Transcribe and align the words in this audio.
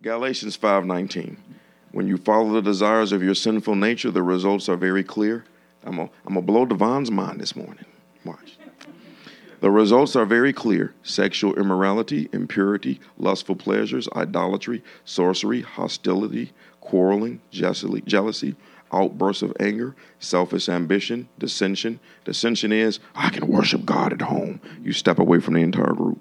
Galatians 0.00 0.56
5:19. 0.56 1.36
When 1.90 2.06
you 2.06 2.18
follow 2.18 2.52
the 2.52 2.62
desires 2.62 3.10
of 3.10 3.20
your 3.20 3.34
sinful 3.34 3.74
nature, 3.74 4.12
the 4.12 4.22
results 4.22 4.68
are 4.68 4.76
very 4.76 5.02
clear. 5.02 5.44
I'm 5.84 5.96
going 5.96 6.10
to 6.32 6.40
blow 6.40 6.66
Devon's 6.66 7.10
mind 7.10 7.40
this 7.40 7.56
morning. 7.56 7.84
Watch. 8.24 8.58
The 9.58 9.72
results 9.72 10.14
are 10.14 10.24
very 10.24 10.52
clear 10.52 10.94
sexual 11.02 11.56
immorality, 11.56 12.28
impurity, 12.32 13.00
lustful 13.16 13.56
pleasures, 13.56 14.08
idolatry, 14.14 14.84
sorcery, 15.04 15.62
hostility, 15.62 16.52
quarreling, 16.80 17.40
jealousy, 17.50 18.54
outbursts 18.92 19.42
of 19.42 19.52
anger, 19.58 19.96
selfish 20.20 20.68
ambition, 20.68 21.28
dissension. 21.40 21.98
Dissension 22.24 22.70
is, 22.70 23.00
I 23.16 23.30
can 23.30 23.48
worship 23.48 23.84
God 23.84 24.12
at 24.12 24.22
home. 24.22 24.60
You 24.80 24.92
step 24.92 25.18
away 25.18 25.40
from 25.40 25.54
the 25.54 25.60
entire 25.62 25.92
group. 25.92 26.20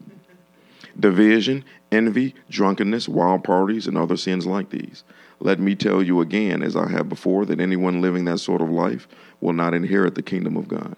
Division, 1.00 1.64
envy, 1.92 2.36
drunkenness, 2.50 3.08
wild 3.08 3.44
parties, 3.44 3.88
and 3.88 3.98
other 3.98 4.18
sins 4.18 4.46
like 4.46 4.70
these. 4.70 5.04
Let 5.40 5.60
me 5.60 5.76
tell 5.76 6.02
you 6.02 6.22
again, 6.22 6.64
as 6.64 6.76
I 6.76 6.90
have 6.90 7.10
before, 7.10 7.46
that 7.46 7.60
anyone 7.60 8.02
living 8.02 8.26
that 8.26 8.40
sort 8.40 8.62
of 8.62 8.70
life 8.70 9.08
will 9.40 9.54
not 9.54 9.74
inherit 9.74 10.16
the 10.16 10.24
kingdom 10.24 10.58
of 10.58 10.68
God. 10.68 10.96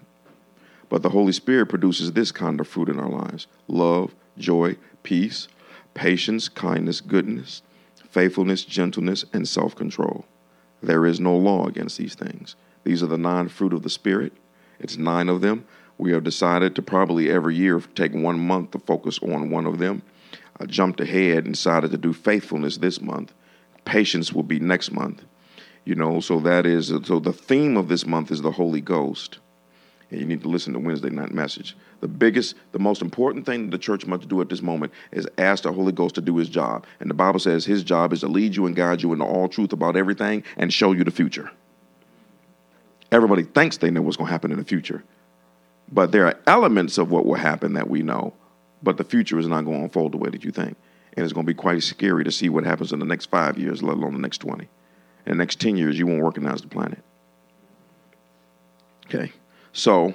But 0.88 1.02
the 1.02 1.10
Holy 1.10 1.32
Spirit 1.32 1.68
produces 1.68 2.12
this 2.12 2.32
kind 2.32 2.58
of 2.60 2.66
fruit 2.66 2.88
in 2.88 2.98
our 2.98 3.10
lives 3.10 3.46
love, 3.68 4.14
joy, 4.38 4.76
peace, 5.02 5.48
patience, 5.94 6.48
kindness, 6.48 7.00
goodness, 7.00 7.62
faithfulness, 8.08 8.64
gentleness, 8.64 9.24
and 9.32 9.46
self 9.46 9.76
control. 9.76 10.24
There 10.82 11.06
is 11.06 11.20
no 11.20 11.36
law 11.36 11.66
against 11.66 11.98
these 11.98 12.14
things. 12.14 12.56
These 12.84 13.02
are 13.02 13.06
the 13.06 13.18
nine 13.18 13.48
fruit 13.48 13.72
of 13.72 13.82
the 13.82 13.90
Spirit. 13.90 14.32
It's 14.78 14.96
nine 14.96 15.28
of 15.28 15.42
them. 15.42 15.66
We 15.98 16.12
have 16.12 16.24
decided 16.24 16.74
to 16.74 16.82
probably 16.82 17.30
every 17.30 17.54
year 17.54 17.78
take 17.94 18.14
one 18.14 18.40
month 18.40 18.70
to 18.70 18.78
focus 18.78 19.18
on 19.22 19.50
one 19.50 19.66
of 19.66 19.78
them. 19.78 20.02
I 20.60 20.66
jumped 20.66 21.00
ahead 21.00 21.44
and 21.44 21.54
decided 21.54 21.90
to 21.90 21.96
do 21.96 22.12
faithfulness 22.12 22.76
this 22.76 23.00
month. 23.00 23.32
Patience 23.84 24.32
will 24.32 24.42
be 24.42 24.60
next 24.60 24.92
month. 24.92 25.24
You 25.84 25.94
know, 25.94 26.20
so 26.20 26.38
that 26.40 26.66
is 26.66 26.92
so 27.04 27.18
the 27.18 27.32
theme 27.32 27.76
of 27.76 27.88
this 27.88 28.06
month 28.06 28.30
is 28.30 28.42
the 28.42 28.52
Holy 28.52 28.80
Ghost 28.80 29.38
and 30.10 30.20
you 30.20 30.26
need 30.26 30.42
to 30.42 30.48
listen 30.48 30.72
to 30.72 30.78
Wednesday 30.78 31.10
night 31.10 31.32
message. 31.32 31.76
The 32.00 32.08
biggest, 32.08 32.56
the 32.72 32.78
most 32.78 33.00
important 33.00 33.46
thing 33.46 33.70
the 33.70 33.78
church 33.78 34.06
must 34.06 34.28
do 34.28 34.40
at 34.40 34.48
this 34.48 34.62
moment 34.62 34.92
is 35.12 35.28
ask 35.38 35.62
the 35.62 35.72
Holy 35.72 35.92
Ghost 35.92 36.16
to 36.16 36.20
do 36.20 36.36
his 36.36 36.48
job. 36.48 36.84
And 36.98 37.08
the 37.08 37.14
Bible 37.14 37.38
says 37.38 37.64
his 37.64 37.84
job 37.84 38.12
is 38.12 38.20
to 38.20 38.28
lead 38.28 38.56
you 38.56 38.66
and 38.66 38.74
guide 38.74 39.02
you 39.02 39.12
into 39.12 39.24
all 39.24 39.48
truth 39.48 39.72
about 39.72 39.96
everything 39.96 40.42
and 40.56 40.72
show 40.72 40.92
you 40.92 41.04
the 41.04 41.10
future. 41.10 41.50
Everybody 43.12 43.44
thinks 43.44 43.76
they 43.76 43.90
know 43.90 44.02
what's 44.02 44.16
going 44.16 44.28
to 44.28 44.32
happen 44.32 44.52
in 44.52 44.58
the 44.58 44.64
future. 44.64 45.04
But 45.92 46.12
there 46.12 46.26
are 46.26 46.38
elements 46.46 46.98
of 46.98 47.10
what 47.10 47.26
will 47.26 47.34
happen 47.34 47.74
that 47.74 47.90
we 47.90 48.02
know, 48.02 48.34
but 48.82 48.96
the 48.96 49.04
future 49.04 49.38
is 49.38 49.46
not 49.46 49.64
going 49.64 49.78
to 49.78 49.84
unfold 49.84 50.12
the 50.12 50.18
way 50.18 50.30
that 50.30 50.44
you 50.44 50.50
think. 50.50 50.76
And 51.16 51.24
it's 51.24 51.32
going 51.32 51.46
to 51.46 51.52
be 51.52 51.56
quite 51.56 51.82
scary 51.82 52.24
to 52.24 52.30
see 52.30 52.48
what 52.48 52.64
happens 52.64 52.92
in 52.92 52.98
the 52.98 53.06
next 53.06 53.26
five 53.26 53.58
years, 53.58 53.82
let 53.82 53.96
alone 53.96 54.12
the 54.12 54.20
next 54.20 54.38
20. 54.38 54.64
In 54.64 54.68
the 55.26 55.34
next 55.34 55.60
10 55.60 55.76
years, 55.76 55.98
you 55.98 56.06
won't 56.06 56.22
recognize 56.22 56.62
the 56.62 56.68
planet. 56.68 57.02
Okay. 59.06 59.32
So, 59.72 60.14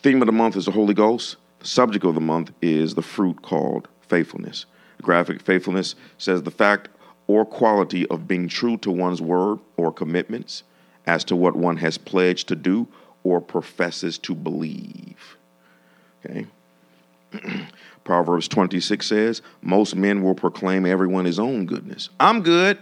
theme 0.00 0.20
of 0.20 0.26
the 0.26 0.32
month 0.32 0.56
is 0.56 0.64
the 0.64 0.72
Holy 0.72 0.94
Ghost. 0.94 1.36
The 1.60 1.66
subject 1.66 2.04
of 2.04 2.14
the 2.14 2.20
month 2.20 2.52
is 2.60 2.94
the 2.94 3.02
fruit 3.02 3.42
called 3.42 3.88
faithfulness. 4.02 4.66
The 4.96 5.02
graphic 5.04 5.42
faithfulness 5.42 5.94
says 6.18 6.42
the 6.42 6.50
fact 6.50 6.88
or 7.28 7.44
quality 7.44 8.06
of 8.08 8.28
being 8.28 8.48
true 8.48 8.76
to 8.78 8.90
one's 8.90 9.20
word 9.20 9.58
or 9.76 9.92
commitments 9.92 10.62
as 11.06 11.24
to 11.24 11.36
what 11.36 11.56
one 11.56 11.76
has 11.78 11.98
pledged 11.98 12.48
to 12.48 12.56
do 12.56 12.86
or 13.24 13.40
professes 13.40 14.18
to 14.18 14.34
believe. 14.34 15.36
Okay. 16.24 16.46
Proverbs 18.04 18.48
26 18.48 19.06
says, 19.06 19.42
Most 19.62 19.96
men 19.96 20.22
will 20.22 20.34
proclaim 20.34 20.86
everyone 20.86 21.24
his 21.24 21.38
own 21.38 21.66
goodness. 21.66 22.08
I'm 22.20 22.42
good, 22.42 22.78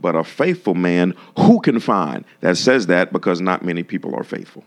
but 0.00 0.14
a 0.14 0.24
faithful 0.24 0.74
man 0.74 1.14
who 1.36 1.60
can 1.60 1.80
find? 1.80 2.24
That 2.40 2.56
says 2.56 2.86
that 2.86 3.12
because 3.12 3.40
not 3.40 3.64
many 3.64 3.82
people 3.82 4.14
are 4.14 4.24
faithful 4.24 4.64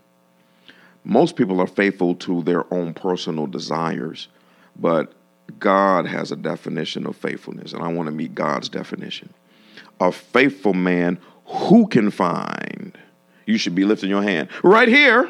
most 1.04 1.36
people 1.36 1.60
are 1.60 1.66
faithful 1.66 2.14
to 2.14 2.42
their 2.42 2.72
own 2.72 2.94
personal 2.94 3.46
desires, 3.46 4.28
but 4.76 5.12
God 5.58 6.06
has 6.06 6.32
a 6.32 6.36
definition 6.36 7.06
of 7.06 7.14
faithfulness, 7.14 7.74
and 7.74 7.82
I 7.82 7.88
want 7.88 8.06
to 8.06 8.12
meet 8.12 8.34
God's 8.34 8.70
definition. 8.70 9.32
A 10.00 10.10
faithful 10.10 10.72
man 10.72 11.18
who 11.44 11.86
can 11.86 12.10
find. 12.10 12.96
You 13.46 13.58
should 13.58 13.74
be 13.74 13.84
lifting 13.84 14.08
your 14.08 14.22
hand 14.22 14.48
right 14.62 14.88
here. 14.88 15.28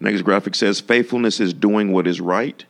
Next 0.00 0.22
graphic 0.22 0.54
says 0.54 0.80
faithfulness 0.80 1.40
is 1.40 1.52
doing 1.52 1.92
what 1.92 2.06
is 2.06 2.20
right, 2.20 2.64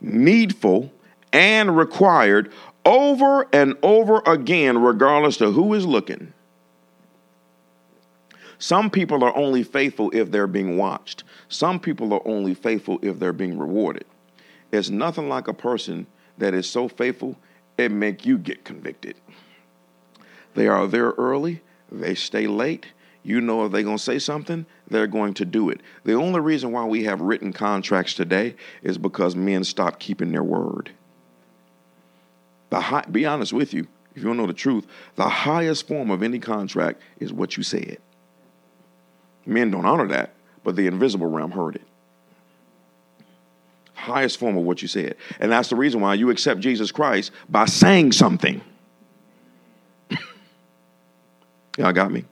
needful, 0.00 0.92
and 1.32 1.76
required 1.76 2.52
over 2.84 3.46
and 3.52 3.76
over 3.82 4.20
again, 4.26 4.78
regardless 4.78 5.40
of 5.40 5.54
who 5.54 5.74
is 5.74 5.86
looking. 5.86 6.32
Some 8.58 8.90
people 8.90 9.22
are 9.22 9.36
only 9.36 9.62
faithful 9.62 10.10
if 10.12 10.30
they're 10.30 10.46
being 10.46 10.76
watched. 10.76 11.24
Some 11.48 11.78
people 11.78 12.12
are 12.14 12.26
only 12.26 12.54
faithful 12.54 12.98
if 13.02 13.18
they're 13.18 13.32
being 13.32 13.58
rewarded. 13.58 14.04
It's 14.72 14.88
nothing 14.88 15.28
like 15.28 15.46
a 15.46 15.54
person 15.54 16.06
that 16.38 16.54
is 16.54 16.68
so 16.68 16.88
faithful 16.88 17.36
it 17.76 17.90
make 17.90 18.24
you 18.24 18.38
get 18.38 18.64
convicted. 18.64 19.16
They 20.54 20.68
are 20.68 20.86
there 20.86 21.10
early, 21.10 21.60
they 21.92 22.14
stay 22.14 22.46
late. 22.46 22.86
You 23.26 23.40
know 23.40 23.64
if 23.64 23.72
they're 23.72 23.82
going 23.82 23.96
to 23.96 24.02
say 24.02 24.20
something, 24.20 24.66
they're 24.88 25.08
going 25.08 25.34
to 25.34 25.44
do 25.44 25.68
it. 25.68 25.80
The 26.04 26.12
only 26.12 26.38
reason 26.38 26.70
why 26.70 26.84
we 26.84 27.02
have 27.04 27.20
written 27.20 27.52
contracts 27.52 28.14
today 28.14 28.54
is 28.84 28.98
because 28.98 29.34
men 29.34 29.64
stopped 29.64 29.98
keeping 29.98 30.30
their 30.30 30.44
word. 30.44 30.92
The 32.70 32.78
high, 32.78 33.04
be 33.10 33.26
honest 33.26 33.52
with 33.52 33.74
you, 33.74 33.88
if 34.14 34.22
you 34.22 34.28
don't 34.28 34.36
know 34.36 34.46
the 34.46 34.52
truth, 34.52 34.86
the 35.16 35.28
highest 35.28 35.88
form 35.88 36.12
of 36.12 36.22
any 36.22 36.38
contract 36.38 37.02
is 37.18 37.32
what 37.32 37.56
you 37.56 37.64
said. 37.64 37.98
Men 39.44 39.72
don't 39.72 39.86
honor 39.86 40.06
that, 40.06 40.34
but 40.62 40.76
the 40.76 40.86
invisible 40.86 41.26
realm 41.26 41.50
heard 41.50 41.74
it. 41.74 41.82
Highest 43.94 44.38
form 44.38 44.56
of 44.56 44.62
what 44.62 44.82
you 44.82 44.88
said. 44.88 45.16
And 45.40 45.50
that's 45.50 45.68
the 45.68 45.74
reason 45.74 46.00
why 46.00 46.14
you 46.14 46.30
accept 46.30 46.60
Jesus 46.60 46.92
Christ 46.92 47.32
by 47.48 47.64
saying 47.64 48.12
something. 48.12 48.60
Y'all 51.76 51.92
got 51.92 52.12
me? 52.12 52.24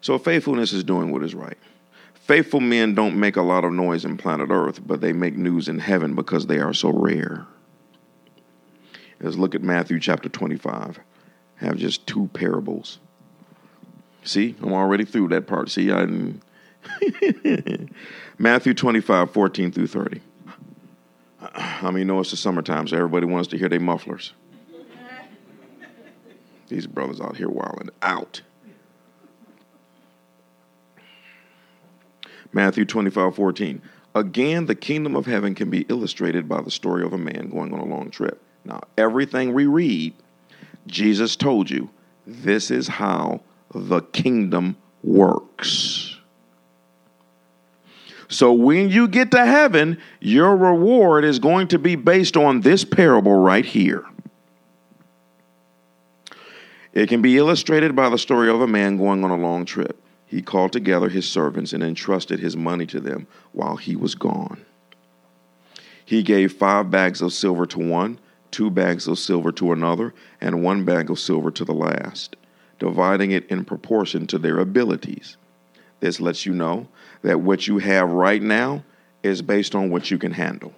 So 0.00 0.18
faithfulness 0.18 0.72
is 0.72 0.84
doing 0.84 1.10
what 1.10 1.22
is 1.22 1.34
right. 1.34 1.58
Faithful 2.14 2.60
men 2.60 2.94
don't 2.94 3.18
make 3.18 3.36
a 3.36 3.42
lot 3.42 3.64
of 3.64 3.72
noise 3.72 4.04
in 4.04 4.16
planet 4.16 4.50
Earth, 4.50 4.80
but 4.86 5.00
they 5.00 5.12
make 5.12 5.36
news 5.36 5.68
in 5.68 5.78
heaven 5.78 6.14
because 6.14 6.46
they 6.46 6.58
are 6.58 6.72
so 6.72 6.90
rare. 6.90 7.46
Let's 9.20 9.36
look 9.36 9.54
at 9.54 9.62
Matthew 9.62 10.00
chapter 10.00 10.28
25. 10.28 11.00
have 11.56 11.76
just 11.76 12.06
two 12.06 12.30
parables. 12.32 12.98
See, 14.24 14.54
I'm 14.62 14.72
already 14.72 15.04
through 15.04 15.28
that 15.28 15.46
part. 15.46 15.70
See, 15.70 15.92
I 15.92 16.06
Matthew 18.38 18.74
25, 18.74 19.30
14 19.30 19.72
through 19.72 19.86
30. 19.86 20.20
I 21.42 21.90
mean, 21.90 21.98
you 21.98 22.04
know 22.04 22.20
it's 22.20 22.30
the 22.30 22.36
summertime, 22.36 22.86
so 22.86 22.96
everybody 22.96 23.26
wants 23.26 23.48
to 23.48 23.58
hear 23.58 23.68
their 23.68 23.80
mufflers. 23.80 24.32
These 26.68 26.86
brothers 26.86 27.20
out 27.20 27.36
here 27.36 27.48
wilding 27.48 27.90
out. 28.02 28.42
Matthew 32.52 32.84
25, 32.84 33.34
14. 33.34 33.82
Again, 34.14 34.66
the 34.66 34.74
kingdom 34.74 35.14
of 35.14 35.26
heaven 35.26 35.54
can 35.54 35.70
be 35.70 35.82
illustrated 35.88 36.48
by 36.48 36.60
the 36.60 36.70
story 36.70 37.04
of 37.04 37.12
a 37.12 37.18
man 37.18 37.48
going 37.48 37.72
on 37.72 37.78
a 37.78 37.84
long 37.84 38.10
trip. 38.10 38.42
Now, 38.64 38.80
everything 38.98 39.52
we 39.52 39.66
read, 39.66 40.14
Jesus 40.86 41.36
told 41.36 41.70
you 41.70 41.90
this 42.26 42.70
is 42.70 42.88
how 42.88 43.40
the 43.72 44.00
kingdom 44.00 44.76
works. 45.02 46.16
So 48.28 48.52
when 48.52 48.90
you 48.90 49.08
get 49.08 49.32
to 49.32 49.44
heaven, 49.44 50.00
your 50.20 50.56
reward 50.56 51.24
is 51.24 51.38
going 51.38 51.68
to 51.68 51.78
be 51.78 51.96
based 51.96 52.36
on 52.36 52.60
this 52.60 52.84
parable 52.84 53.34
right 53.34 53.64
here. 53.64 54.04
It 56.92 57.08
can 57.08 57.22
be 57.22 57.36
illustrated 57.36 57.94
by 57.94 58.08
the 58.08 58.18
story 58.18 58.48
of 58.48 58.60
a 58.60 58.66
man 58.66 58.96
going 58.96 59.24
on 59.24 59.30
a 59.30 59.36
long 59.36 59.64
trip. 59.64 60.00
He 60.30 60.42
called 60.42 60.72
together 60.72 61.08
his 61.08 61.28
servants 61.28 61.72
and 61.72 61.82
entrusted 61.82 62.38
his 62.38 62.56
money 62.56 62.86
to 62.86 63.00
them 63.00 63.26
while 63.50 63.74
he 63.74 63.96
was 63.96 64.14
gone. 64.14 64.64
He 66.04 66.22
gave 66.22 66.52
five 66.52 66.88
bags 66.88 67.20
of 67.20 67.32
silver 67.32 67.66
to 67.66 67.80
one, 67.80 68.20
two 68.52 68.70
bags 68.70 69.08
of 69.08 69.18
silver 69.18 69.50
to 69.50 69.72
another, 69.72 70.14
and 70.40 70.62
one 70.62 70.84
bag 70.84 71.10
of 71.10 71.18
silver 71.18 71.50
to 71.50 71.64
the 71.64 71.74
last 71.74 72.36
dividing 72.78 73.32
it 73.32 73.44
in 73.48 73.64
proportion 73.64 74.26
to 74.28 74.38
their 74.38 74.58
abilities. 74.58 75.36
This 75.98 76.20
lets 76.20 76.46
you 76.46 76.54
know 76.54 76.86
that 77.22 77.40
what 77.40 77.66
you 77.66 77.78
have 77.78 78.10
right 78.10 78.40
now 78.40 78.84
is 79.22 79.42
based 79.42 79.74
on 79.74 79.90
what 79.90 80.12
you 80.12 80.16
can 80.16 80.32
handle. 80.32 80.72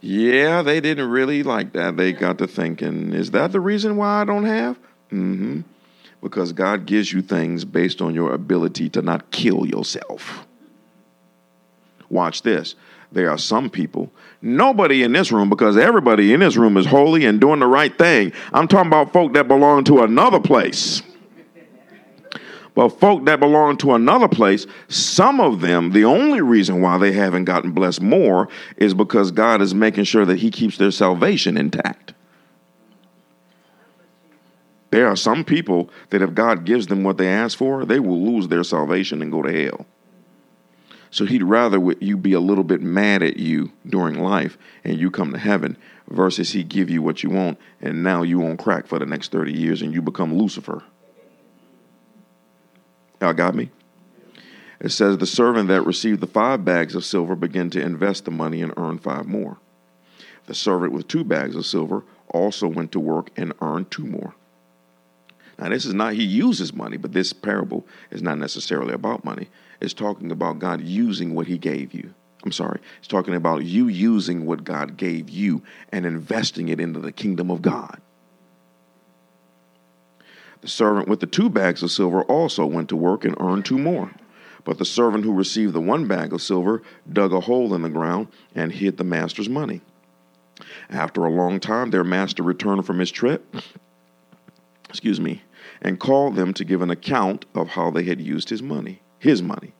Yeah, 0.00 0.62
they 0.62 0.80
didn't 0.80 1.08
really 1.08 1.42
like 1.42 1.74
that. 1.74 1.98
They 1.98 2.12
got 2.12 2.38
to 2.38 2.46
thinking, 2.46 3.12
is 3.12 3.30
that 3.30 3.52
the 3.52 3.60
reason 3.60 3.96
why 3.96 4.22
I 4.22 4.24
don't 4.24 4.44
have? 4.44 4.78
Mm-hmm. 5.12 5.60
Because 6.24 6.54
God 6.54 6.86
gives 6.86 7.12
you 7.12 7.20
things 7.20 7.66
based 7.66 8.00
on 8.00 8.14
your 8.14 8.32
ability 8.32 8.88
to 8.88 9.02
not 9.02 9.30
kill 9.30 9.66
yourself. 9.66 10.46
Watch 12.08 12.40
this. 12.40 12.74
there 13.12 13.30
are 13.30 13.38
some 13.38 13.68
people, 13.70 14.10
nobody 14.40 15.02
in 15.02 15.12
this 15.12 15.30
room, 15.30 15.48
because 15.50 15.76
everybody 15.76 16.32
in 16.32 16.40
this 16.40 16.56
room 16.56 16.76
is 16.76 16.86
holy 16.86 17.26
and 17.26 17.40
doing 17.40 17.60
the 17.60 17.66
right 17.66 17.96
thing. 17.96 18.32
I'm 18.52 18.66
talking 18.66 18.88
about 18.88 19.12
folk 19.12 19.34
that 19.34 19.46
belong 19.46 19.84
to 19.84 20.02
another 20.02 20.40
place. 20.40 21.02
But 22.74 22.88
folk 22.88 23.24
that 23.26 23.38
belong 23.38 23.76
to 23.78 23.92
another 23.92 24.26
place, 24.26 24.66
some 24.88 25.40
of 25.40 25.60
them, 25.60 25.92
the 25.92 26.04
only 26.04 26.40
reason 26.40 26.80
why 26.80 26.98
they 26.98 27.12
haven't 27.12 27.44
gotten 27.44 27.70
blessed 27.70 28.02
more 28.02 28.48
is 28.76 28.94
because 28.94 29.30
God 29.30 29.62
is 29.62 29.74
making 29.74 30.04
sure 30.04 30.24
that 30.24 30.38
He 30.38 30.50
keeps 30.50 30.76
their 30.76 30.90
salvation 30.90 31.56
intact. 31.56 32.03
There 34.94 35.08
are 35.08 35.16
some 35.16 35.42
people 35.42 35.90
that 36.10 36.22
if 36.22 36.34
God 36.34 36.64
gives 36.64 36.86
them 36.86 37.02
what 37.02 37.18
they 37.18 37.26
ask 37.26 37.58
for, 37.58 37.84
they 37.84 37.98
will 37.98 38.24
lose 38.24 38.46
their 38.46 38.62
salvation 38.62 39.22
and 39.22 39.32
go 39.32 39.42
to 39.42 39.52
hell. 39.52 39.86
So 41.10 41.24
he'd 41.24 41.42
rather 41.42 41.80
you 41.98 42.16
be 42.16 42.32
a 42.32 42.38
little 42.38 42.62
bit 42.62 42.80
mad 42.80 43.20
at 43.20 43.36
you 43.36 43.72
during 43.84 44.22
life 44.22 44.56
and 44.84 44.96
you 44.96 45.10
come 45.10 45.32
to 45.32 45.38
heaven 45.38 45.76
versus 46.08 46.52
he 46.52 46.62
give 46.62 46.90
you 46.90 47.02
what 47.02 47.24
you 47.24 47.30
want 47.30 47.58
and 47.80 48.04
now 48.04 48.22
you 48.22 48.38
won't 48.38 48.60
crack 48.60 48.86
for 48.86 49.00
the 49.00 49.04
next 49.04 49.32
30 49.32 49.52
years 49.52 49.82
and 49.82 49.92
you 49.92 50.00
become 50.00 50.32
Lucifer. 50.32 50.84
Y'all 53.20 53.32
got 53.32 53.56
me? 53.56 53.72
It 54.78 54.90
says 54.90 55.18
the 55.18 55.26
servant 55.26 55.66
that 55.70 55.82
received 55.82 56.20
the 56.20 56.28
five 56.28 56.64
bags 56.64 56.94
of 56.94 57.04
silver 57.04 57.34
began 57.34 57.68
to 57.70 57.82
invest 57.82 58.26
the 58.26 58.30
money 58.30 58.62
and 58.62 58.72
earn 58.76 58.98
five 58.98 59.26
more. 59.26 59.58
The 60.46 60.54
servant 60.54 60.92
with 60.92 61.08
two 61.08 61.24
bags 61.24 61.56
of 61.56 61.66
silver 61.66 62.04
also 62.28 62.68
went 62.68 62.92
to 62.92 63.00
work 63.00 63.30
and 63.36 63.54
earned 63.60 63.90
two 63.90 64.06
more. 64.06 64.36
Now, 65.58 65.68
this 65.68 65.84
is 65.84 65.94
not 65.94 66.14
he 66.14 66.24
uses 66.24 66.72
money, 66.72 66.96
but 66.96 67.12
this 67.12 67.32
parable 67.32 67.86
is 68.10 68.22
not 68.22 68.38
necessarily 68.38 68.94
about 68.94 69.24
money. 69.24 69.48
It's 69.80 69.94
talking 69.94 70.32
about 70.32 70.58
God 70.58 70.80
using 70.80 71.34
what 71.34 71.46
he 71.46 71.58
gave 71.58 71.94
you. 71.94 72.12
I'm 72.44 72.52
sorry, 72.52 72.80
it's 72.98 73.08
talking 73.08 73.34
about 73.34 73.64
you 73.64 73.88
using 73.88 74.44
what 74.44 74.64
God 74.64 74.96
gave 74.96 75.30
you 75.30 75.62
and 75.90 76.04
investing 76.04 76.68
it 76.68 76.80
into 76.80 77.00
the 77.00 77.12
kingdom 77.12 77.50
of 77.50 77.62
God. 77.62 78.00
The 80.60 80.68
servant 80.68 81.08
with 81.08 81.20
the 81.20 81.26
two 81.26 81.48
bags 81.48 81.82
of 81.82 81.90
silver 81.90 82.22
also 82.22 82.66
went 82.66 82.88
to 82.90 82.96
work 82.96 83.24
and 83.24 83.36
earned 83.40 83.64
two 83.64 83.78
more. 83.78 84.10
But 84.64 84.78
the 84.78 84.84
servant 84.84 85.24
who 85.24 85.34
received 85.34 85.74
the 85.74 85.80
one 85.80 86.08
bag 86.08 86.32
of 86.32 86.40
silver 86.40 86.82
dug 87.10 87.32
a 87.32 87.40
hole 87.40 87.74
in 87.74 87.82
the 87.82 87.90
ground 87.90 88.28
and 88.54 88.72
hid 88.72 88.96
the 88.96 89.04
master's 89.04 89.48
money. 89.48 89.82
After 90.88 91.24
a 91.24 91.30
long 91.30 91.60
time, 91.60 91.90
their 91.90 92.04
master 92.04 92.42
returned 92.42 92.86
from 92.86 92.98
his 92.98 93.10
trip, 93.10 93.54
excuse 94.94 95.20
me, 95.20 95.42
and 95.82 95.98
called 95.98 96.36
them 96.36 96.54
to 96.54 96.64
give 96.64 96.80
an 96.80 96.88
account 96.88 97.46
of 97.52 97.70
how 97.70 97.90
they 97.90 98.04
had 98.04 98.20
used 98.20 98.48
his 98.48 98.62
money, 98.62 99.02
his 99.18 99.42
money. 99.42 99.74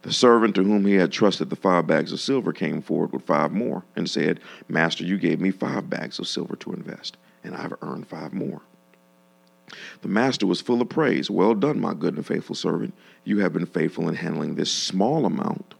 The 0.00 0.12
servant 0.12 0.54
to 0.54 0.64
whom 0.64 0.86
he 0.86 0.94
had 0.94 1.12
trusted 1.12 1.50
the 1.50 1.56
five 1.56 1.86
bags 1.86 2.10
of 2.10 2.18
silver 2.18 2.54
came 2.54 2.80
forward 2.80 3.12
with 3.12 3.26
five 3.26 3.52
more 3.52 3.84
and 3.94 4.08
said, 4.08 4.40
Master, 4.68 5.04
you 5.04 5.18
gave 5.18 5.38
me 5.38 5.50
five 5.50 5.90
bags 5.90 6.18
of 6.18 6.26
silver 6.26 6.56
to 6.56 6.72
invest, 6.72 7.18
and 7.44 7.54
I've 7.54 7.74
earned 7.82 8.08
five 8.08 8.32
more. 8.32 8.62
The 10.00 10.08
master 10.08 10.46
was 10.46 10.62
full 10.62 10.80
of 10.80 10.88
praise. 10.88 11.28
Well 11.28 11.54
done, 11.54 11.78
my 11.78 11.92
good 11.92 12.16
and 12.16 12.24
faithful 12.24 12.54
servant. 12.54 12.94
You 13.24 13.40
have 13.40 13.52
been 13.52 13.66
faithful 13.66 14.08
in 14.08 14.14
handling 14.14 14.54
this 14.54 14.72
small 14.72 15.26
amount. 15.26 15.74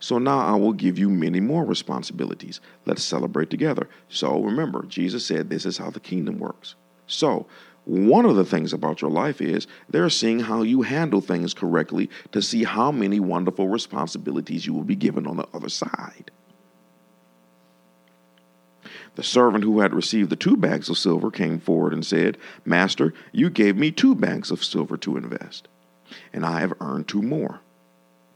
So 0.00 0.18
now 0.18 0.38
I 0.38 0.54
will 0.54 0.72
give 0.72 0.98
you 0.98 1.08
many 1.08 1.40
more 1.40 1.64
responsibilities. 1.64 2.60
Let's 2.86 3.02
celebrate 3.02 3.50
together. 3.50 3.88
So 4.08 4.40
remember, 4.40 4.84
Jesus 4.86 5.26
said 5.26 5.50
this 5.50 5.66
is 5.66 5.78
how 5.78 5.90
the 5.90 6.00
kingdom 6.00 6.38
works. 6.38 6.76
So, 7.06 7.46
one 7.84 8.26
of 8.26 8.36
the 8.36 8.44
things 8.44 8.74
about 8.74 9.00
your 9.00 9.10
life 9.10 9.40
is 9.40 9.66
they're 9.88 10.10
seeing 10.10 10.40
how 10.40 10.60
you 10.60 10.82
handle 10.82 11.22
things 11.22 11.54
correctly 11.54 12.10
to 12.32 12.42
see 12.42 12.64
how 12.64 12.92
many 12.92 13.18
wonderful 13.18 13.66
responsibilities 13.68 14.66
you 14.66 14.74
will 14.74 14.84
be 14.84 14.94
given 14.94 15.26
on 15.26 15.38
the 15.38 15.48
other 15.54 15.70
side. 15.70 16.30
The 19.14 19.22
servant 19.22 19.64
who 19.64 19.80
had 19.80 19.94
received 19.94 20.28
the 20.28 20.36
two 20.36 20.56
bags 20.56 20.90
of 20.90 20.98
silver 20.98 21.30
came 21.30 21.58
forward 21.58 21.94
and 21.94 22.04
said, 22.04 22.36
Master, 22.66 23.14
you 23.32 23.48
gave 23.48 23.74
me 23.74 23.90
two 23.90 24.14
bags 24.14 24.50
of 24.50 24.62
silver 24.62 24.98
to 24.98 25.16
invest, 25.16 25.66
and 26.30 26.44
I 26.44 26.60
have 26.60 26.74
earned 26.82 27.08
two 27.08 27.22
more. 27.22 27.60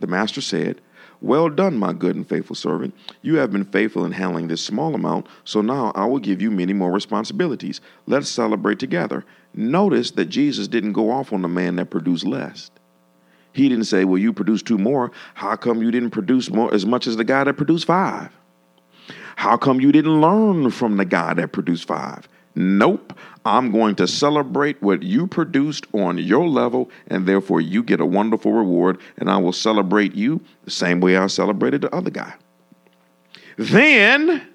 The 0.01 0.07
master 0.07 0.41
said, 0.41 0.81
Well 1.21 1.49
done, 1.49 1.79
my 1.79 1.93
good 1.93 2.17
and 2.17 2.29
faithful 2.29 2.57
servant. 2.57 2.95
You 3.23 3.37
have 3.37 3.53
been 3.53 3.65
faithful 3.65 4.05
in 4.05 4.13
handling 4.13 4.49
this 4.49 4.65
small 4.65 4.95
amount, 4.95 5.27
so 5.45 5.61
now 5.61 5.93
I 5.95 6.05
will 6.07 6.19
give 6.19 6.43
you 6.43 6.51
many 6.51 6.73
more 6.73 6.91
responsibilities. 6.91 7.81
Let's 8.07 8.29
celebrate 8.29 8.79
together. 8.79 9.25
Notice 9.55 10.11
that 10.13 10.27
Jesus 10.27 10.69
didn't 10.69 10.93
go 10.93 11.11
off 11.11 11.33
on 11.33 11.43
the 11.43 11.49
man 11.49 11.77
that 11.77 11.91
produced 11.91 12.25
less. 12.25 12.71
He 13.53 13.69
didn't 13.69 13.85
say, 13.85 14.05
Well, 14.05 14.19
you 14.19 14.33
produced 14.33 14.67
two 14.67 14.79
more. 14.79 15.13
How 15.35 15.57
come 15.57 15.83
you 15.83 15.91
didn't 15.91 16.11
produce 16.11 16.51
more 16.51 16.73
as 16.75 16.87
much 16.87 17.07
as 17.07 17.17
the 17.17 17.25
guy 17.25 17.45
that 17.45 17.57
produced 17.57 17.87
five? 17.87 18.31
How 19.37 19.57
come 19.57 19.81
you 19.81 19.93
didn't 19.93 20.21
learn 20.21 20.71
from 20.71 20.97
the 20.97 21.05
guy 21.05 21.35
that 21.35 21.53
produced 21.53 21.87
five? 21.87 22.29
Nope. 22.55 23.19
I'm 23.45 23.73
going 23.73 23.97
to 23.97 24.07
celebrate 24.07 24.81
what 24.83 25.03
you 25.03 25.27
produced 25.27 25.87
on 25.93 26.19
your 26.19 26.49
level, 26.49 26.91
and 27.09 27.27
therefore 27.27 27.61
you 27.61 27.83
get 27.83 28.01
a 28.01 28.07
wonderful 28.07 28.53
reward, 28.53 29.01
and 29.17 29.31
I 29.31 29.39
will 29.39 29.53
celebrate 29.53 30.15
you 30.15 30.41
the 30.65 30.71
same 30.71 31.01
way 31.01 31.17
I 31.17 31.27
celebrated 31.27 31.81
the 31.81 31.95
other 31.95 32.11
guy. 32.11 32.35
Then 33.57 34.47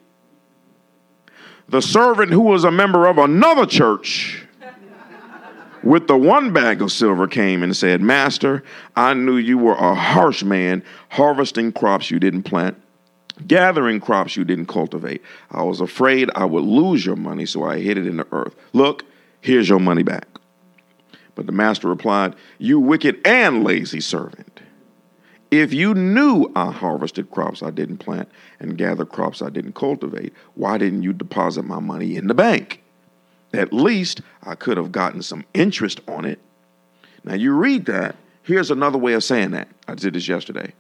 the 1.68 1.82
servant 1.82 2.32
who 2.32 2.42
was 2.42 2.64
a 2.64 2.72
member 2.72 3.08
of 3.08 3.18
another 3.18 3.66
church 3.66 4.46
with 5.84 6.08
the 6.08 6.18
one 6.18 6.54
bag 6.54 6.82
of 6.82 6.92
silver 6.92 7.28
came 7.28 7.64
and 7.64 7.76
said, 7.76 8.02
Master, 8.02 8.64
I 8.96 9.14
knew 9.14 9.36
you 9.38 9.58
were 9.58 9.76
a 9.76 9.94
harsh 9.94 10.44
man, 10.44 10.84
harvesting 11.10 11.72
crops 11.72 12.10
you 12.10 12.20
didn't 12.20 12.44
plant 12.44 12.82
gathering 13.46 14.00
crops 14.00 14.36
you 14.36 14.44
didn't 14.44 14.68
cultivate. 14.68 15.22
I 15.52 15.64
was 15.64 15.82
afraid 15.82 16.30
I 16.36 16.46
would 16.46 16.64
lose 16.64 17.06
your 17.06 17.16
money, 17.16 17.46
so 17.46 17.64
I 17.64 17.80
hid 17.80 17.98
it 17.98 18.08
in 18.08 18.18
the 18.18 18.28
earth. 18.32 18.56
Look, 18.74 19.04
here's 19.42 19.70
your 19.70 19.80
money 19.80 20.04
back. 20.04 20.28
But 21.36 21.46
the 21.46 21.52
master 21.52 21.88
replied, 21.88 22.36
You 22.58 22.80
wicked 22.80 23.20
and 23.26 23.64
lazy 23.64 24.02
servant. 24.02 24.62
If 25.52 25.72
you 25.72 25.94
knew 25.94 26.52
I 26.56 26.72
harvested 26.72 27.32
crops 27.32 27.64
I 27.64 27.70
didn't 27.70 28.00
plant 28.00 28.30
and 28.60 28.78
gathered 28.78 29.10
crops 29.10 29.42
I 29.42 29.50
didn't 29.50 29.76
cultivate, 29.76 30.34
why 30.56 30.78
didn't 30.78 31.04
you 31.04 31.14
deposit 31.14 31.64
my 31.64 31.80
money 31.80 32.16
in 32.16 32.28
the 32.28 32.34
bank? 32.34 32.84
At 33.54 33.72
least 33.72 34.22
I 34.44 34.56
could 34.56 34.78
have 34.78 34.92
gotten 34.92 35.22
some 35.22 35.46
interest 35.54 36.02
on 36.08 36.26
it. 36.26 36.40
Now, 37.24 37.36
you 37.36 37.54
read 37.54 37.86
that. 37.86 38.16
Here's 38.44 38.72
another 38.72 38.98
way 38.98 39.14
of 39.14 39.24
saying 39.24 39.52
that. 39.52 39.70
I 39.88 39.96
did 39.96 40.16
this 40.16 40.28
yesterday. 40.28 40.74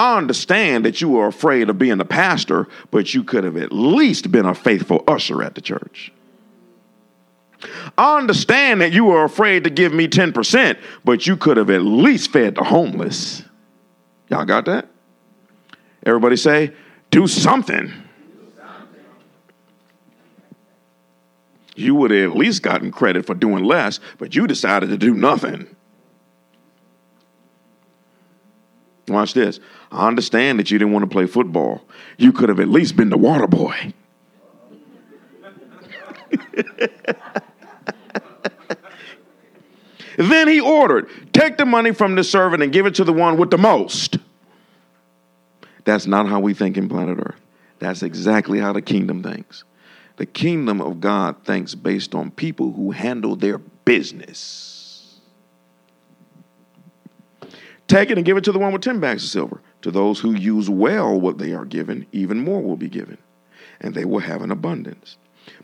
I 0.00 0.16
understand 0.16 0.86
that 0.86 1.02
you 1.02 1.10
were 1.10 1.26
afraid 1.26 1.68
of 1.68 1.76
being 1.76 2.00
a 2.00 2.06
pastor, 2.06 2.68
but 2.90 3.12
you 3.12 3.22
could 3.22 3.44
have 3.44 3.58
at 3.58 3.70
least 3.70 4.32
been 4.32 4.46
a 4.46 4.54
faithful 4.54 5.04
usher 5.06 5.42
at 5.42 5.54
the 5.54 5.60
church. 5.60 6.10
I 7.98 8.16
understand 8.16 8.80
that 8.80 8.94
you 8.94 9.04
were 9.04 9.24
afraid 9.24 9.64
to 9.64 9.70
give 9.70 9.92
me 9.92 10.08
10%, 10.08 10.78
but 11.04 11.26
you 11.26 11.36
could 11.36 11.58
have 11.58 11.68
at 11.68 11.82
least 11.82 12.32
fed 12.32 12.54
the 12.54 12.64
homeless. 12.64 13.42
Y'all 14.30 14.46
got 14.46 14.64
that? 14.64 14.88
Everybody 16.06 16.36
say, 16.36 16.72
do 17.10 17.26
something. 17.26 17.92
You 21.76 21.94
would 21.96 22.10
have 22.10 22.30
at 22.30 22.36
least 22.38 22.62
gotten 22.62 22.90
credit 22.90 23.26
for 23.26 23.34
doing 23.34 23.64
less, 23.64 24.00
but 24.16 24.34
you 24.34 24.46
decided 24.46 24.88
to 24.88 24.96
do 24.96 25.12
nothing. 25.12 25.76
Watch 29.06 29.34
this. 29.34 29.60
I 29.92 30.06
understand 30.06 30.58
that 30.58 30.70
you 30.70 30.78
didn't 30.78 30.92
want 30.92 31.02
to 31.02 31.08
play 31.08 31.26
football. 31.26 31.82
You 32.16 32.32
could 32.32 32.48
have 32.48 32.60
at 32.60 32.68
least 32.68 32.96
been 32.96 33.10
the 33.10 33.18
water 33.18 33.46
boy. 33.46 33.92
then 40.16 40.46
he 40.48 40.60
ordered, 40.60 41.08
Take 41.32 41.56
the 41.56 41.66
money 41.66 41.92
from 41.92 42.14
the 42.14 42.22
servant 42.22 42.62
and 42.62 42.72
give 42.72 42.86
it 42.86 42.94
to 42.96 43.04
the 43.04 43.12
one 43.12 43.36
with 43.36 43.50
the 43.50 43.58
most. 43.58 44.18
That's 45.84 46.06
not 46.06 46.28
how 46.28 46.38
we 46.40 46.54
think 46.54 46.76
in 46.76 46.88
planet 46.88 47.18
Earth. 47.18 47.40
That's 47.80 48.02
exactly 48.02 48.60
how 48.60 48.72
the 48.72 48.82
kingdom 48.82 49.22
thinks. 49.22 49.64
The 50.16 50.26
kingdom 50.26 50.80
of 50.80 51.00
God 51.00 51.44
thinks 51.44 51.74
based 51.74 52.14
on 52.14 52.30
people 52.30 52.72
who 52.72 52.90
handle 52.90 53.34
their 53.36 53.58
business. 53.58 55.18
Take 57.88 58.10
it 58.10 58.18
and 58.18 58.24
give 58.24 58.36
it 58.36 58.44
to 58.44 58.52
the 58.52 58.58
one 58.58 58.72
with 58.72 58.82
10 58.82 59.00
bags 59.00 59.24
of 59.24 59.30
silver. 59.30 59.60
To 59.82 59.90
those 59.90 60.20
who 60.20 60.34
use 60.34 60.68
well 60.68 61.18
what 61.18 61.38
they 61.38 61.52
are 61.52 61.64
given, 61.64 62.06
even 62.12 62.38
more 62.38 62.62
will 62.62 62.76
be 62.76 62.88
given, 62.88 63.18
and 63.80 63.94
they 63.94 64.04
will 64.04 64.20
have 64.20 64.42
an 64.42 64.50
abundance. 64.50 65.16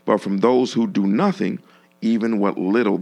But 0.05 0.21
from 0.21 0.37
those 0.37 0.73
who 0.73 0.87
do 0.87 1.05
nothing, 1.05 1.59
even 2.01 2.39
what 2.39 2.57
little 2.57 2.95